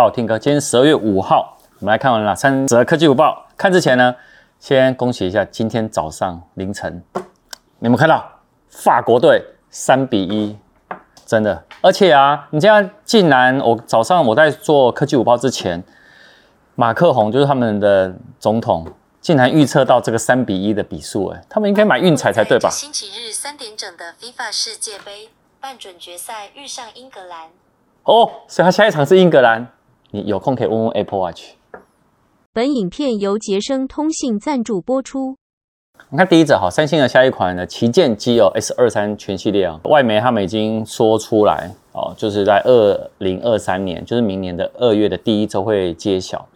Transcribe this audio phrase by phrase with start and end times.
[0.00, 0.38] 到我 Tim 哥。
[0.38, 3.46] 今天十二月五号，我们来看完了三则科技午报。
[3.54, 4.14] 看之前呢，
[4.58, 7.02] 先恭喜一下，今天早上凌晨，
[7.80, 8.24] 你们看到
[8.70, 10.56] 法国队三比一，
[11.26, 11.62] 真的。
[11.82, 15.84] 而且啊，你这样竟然，我早上我在做科技午报之前，
[16.76, 18.86] 马克宏就是他们的总统，
[19.20, 22.70] 竟然预测到这个三比一的比数，哎，他们应该买运彩才对吧？
[22.70, 25.28] 星期日三点整的 FIFA 世界杯
[25.60, 27.50] 半准决赛遇上英格兰。
[28.04, 29.70] 哦，所以他下一场是英格兰。
[30.12, 31.52] 你有空可以问问 Apple Watch。
[32.52, 35.36] 本影片由杰生通信赞助播出。
[36.08, 46.48] 你看第一则哈，三星的下一款的旗舰机哦，S 二三全系列啊，外媒他们已经说出来哦，就是在二零二三年，就是明年的二月的第一周会揭晓。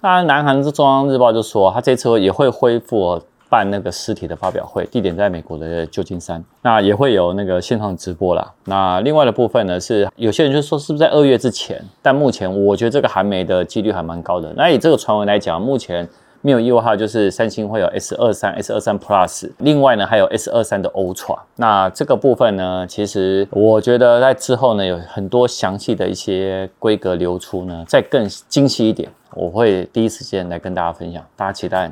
[0.00, 3.22] 那南韩的中央日报就说，它这次也会恢复。
[3.56, 8.52] 办那个实体的发表会，地点在美国的旧金山，那也会有那个线上直播啦。
[8.64, 11.82] 那另外的部分呢，是有些人就说是不是在二月之前？
[12.02, 14.52] 但目前我觉得这个还没的几率还蛮高的。
[14.54, 16.06] 那以这个传闻来讲，目前
[16.42, 21.38] 没有意外的话，就是三星会有 S 二三、S 二三 Plus，另外呢还有 S 二三的 Ultra。
[21.56, 31.90] 那这个部分呢，其实我觉得在之后呢有很多详细的一些规格流出呢，再更精细一点，我会第一时间来跟大家分享，大家期待。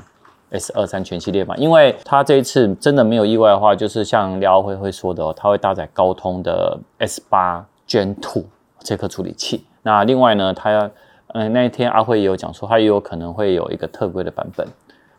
[0.50, 8.44] S 二三全系列嘛，因为它这一次真的没有意外的话，就是像廖辉会说的哦，它会搭载高通的 S 八 Gen Two
[8.80, 9.64] 这颗处理器。
[9.82, 10.90] 那另外呢，它要
[11.28, 14.66] 嗯那一天阿辉也有讲说，它也有可能会有一个特规的版本，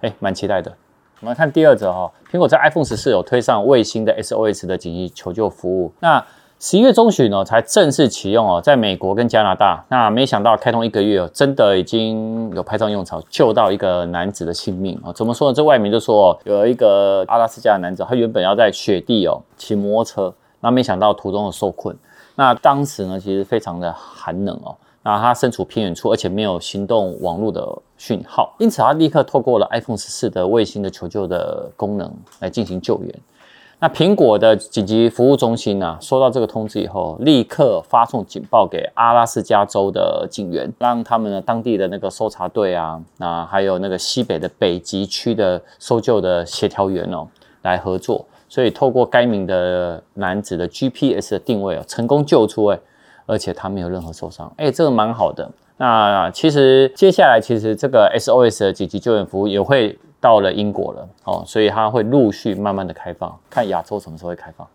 [0.02, 0.72] 哎，蛮期待的。
[1.22, 5.92] 我们来看第二则哈，苹果在 iPhone 十四有推上卫星的 SOS 的紧急求救服务。
[6.00, 6.23] 那
[6.67, 9.85] 十一月中旬呢，才正式启用哦，在美国跟加拿大。
[9.88, 15.13] 那没想到开通一个月，真的已经有派上用场，救到一个男子的性命啊！
[15.13, 15.53] 怎么说呢？
[15.53, 21.95] 这外面就说哦有一个阿拉斯加的男子，他原本要在雪地哦骑摩托车，那没想到途中有受困。
[22.33, 27.63] 那当时呢，其实非常的寒冷哦，那他身处偏远处，而且没有行动网络的
[27.95, 33.16] 讯号，因此他立刻透过了 iPhone 十四的卫星的求救的功能来进行救援。
[33.86, 47.28] 那苹果的紧急服务中心呢、收到这个通知以后，立刻发送警报给阿拉斯加州的警员，让他们的当地的那个搜查队啊，那还有那个西北的北极区的搜救的协调员哦，
[47.62, 48.26] 来合作。
[48.50, 52.80] 所以透过该名的男子的 GPS 的定位哦，成功救出哎，
[53.28, 55.48] 而且他没有任何受伤，哎，这个蛮好的。
[55.78, 59.96] 那其实接下来其实这个 SOS 的紧急救援服务也会。
[60.25, 64.67] 到了英国了哦，所以它会陆续慢慢的开放，看亚洲什么时候会开放。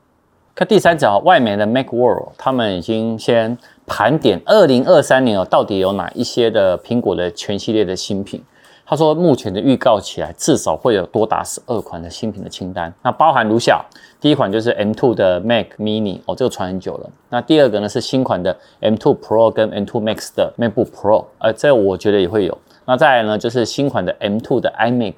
[0.54, 8.40] 看第三则，外媒的 Macworld，他们已经先盘点二零二三年哦，到底有哪一些的苹果的全系列的新品。
[8.86, 13.84] 他说目前的预告起来，至少会有多达十二款的新品的清单，那包含如下：
[14.20, 17.10] 第一款就是 M2 的 Mac Mini 哦，这个传很久了。
[17.28, 22.56] 那第二个呢是新款的 M2 Pro 跟 M2 Max 的 MacBook Pro，呃，这我觉得也会有。
[22.90, 25.14] 那再来呢，就是新款的 M2 的 iMac。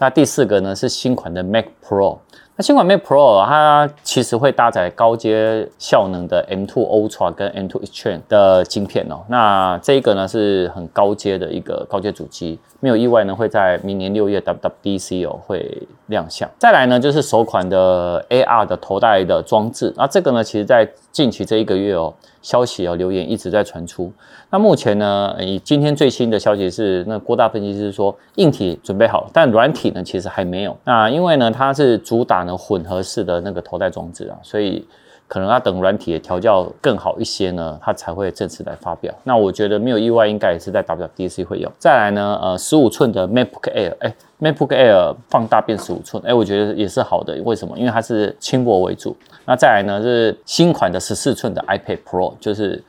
[0.00, 2.16] 那第四个呢，是新款的 Mac Pro。
[2.56, 9.20] 那新款 Mac Pro 它其实会搭载高阶效能的 M2 Ultra 跟 M2 Extreme 的晶片哦。
[9.28, 16.48] 那这一个呢是很高阶的一个高阶主机，没有意外呢会在明年六月 WWDC 哦会亮相。
[16.58, 19.92] 再来呢就是首款的 AR 的头戴的装置。
[19.96, 24.10] 那这个呢其实在近期这一个月哦，消息哦留言一直在传出。
[24.50, 30.76] 那目前呢以今天最新的消息是，那郭大分析师说硬体准备好，但软体呢其实还没有。
[30.84, 32.56] 那因为呢它是主打呢。
[32.60, 34.86] 混合式的那个头戴装置啊，所以
[35.26, 39.12] 可能要等软体的调教更好一些呢，它才会正式来发表。
[39.24, 41.72] 那我觉得没有意外，应该也是在 WWDC 会有。
[41.78, 47.34] 再来呢，呃，十五寸的 MacBook Air，哎，MacBook Air 放大变十五寸，哎，我觉得也是好的。
[47.44, 47.76] 为什么？
[47.78, 49.16] 因为它是轻薄为主。
[49.46, 52.80] 那再来呢，是新款的十四寸的 iPad Pro，就是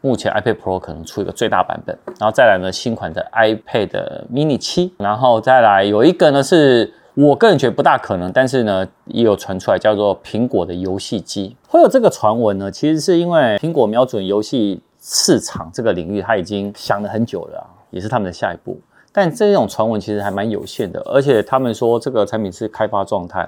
[0.00, 1.96] 目前 iPad Pro 可能出一个最大版本。
[2.18, 6.92] 然后再来呢，新款的 iPad Mini 七，然后再来有一个呢是。
[7.14, 12.70] 我个人觉得不大可能，但是呢，也有传出来叫做苹果的游戏机会有这个传闻呢。
[12.70, 18.80] 其实是因为苹果瞄准游戏市场这个领域，它已经想了很久了啊，也是他们的下一步。
[19.12, 23.46] 但这种传闻其实还蛮有限的，而且他们说这个产品是开发状态，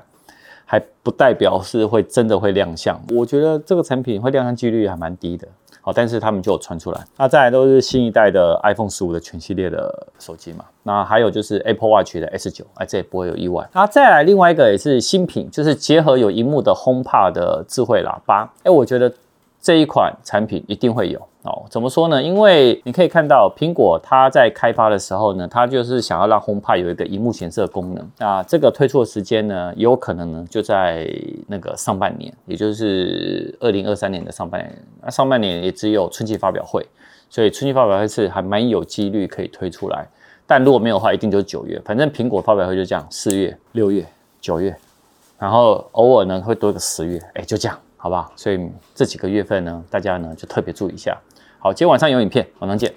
[0.67, 3.01] 还不代表是会真的会亮相。
[3.11, 5.47] 我觉得这个产品会亮相几率还蛮低的。
[5.85, 13.69] 好，但是他们就有传出来，那再来都是新一代的 iPhone 十五的全系列的手机嘛，那还有就是 Apple Watch 的 S 九，哎，这也不会有意外。
[13.73, 19.13] 那再来另外一个也是新品，就是结合有荧幕的 HomePod 的智慧喇叭，哎，我觉得
[19.61, 21.21] 这一款产品一定会有。
[21.45, 22.23] 哦，怎么说呢？
[22.23, 28.11] 因为你可以看到苹果它在开发的时候呢，它就是想要让 HomePod 有一个荧幕显示的功能。
[28.19, 31.05] 那这个推出的时间呢，有可能呢就在
[31.49, 34.73] 那个上半年，也就是二零二三年的上半年。
[35.01, 36.87] 那上半年也只有春季发表会，
[37.29, 40.07] 所以春季发表会是还蛮有几率可以推出来。
[40.47, 41.81] 但如果没有的话，一定就是九月。
[41.85, 44.07] 反正苹果发表会就这样，四月、六月、
[44.41, 44.77] 九月，
[45.39, 48.33] 然后偶尔呢会多个十月，哎，就这样，好吧？
[48.35, 48.59] 所以
[48.97, 51.17] 这几个月份呢，大家呢就特别注意一下。
[51.61, 52.93] 好，今天晚上有影片，晚上见。